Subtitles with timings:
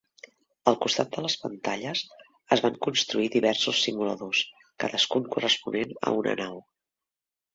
[0.69, 1.99] Al costat de les pantalles,
[2.55, 4.41] es van construir diversos simuladors,
[4.85, 6.57] cadascun corresponent a una nau.